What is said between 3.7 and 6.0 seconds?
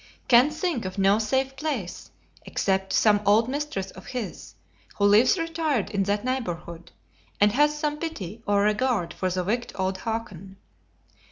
of his, who lives retired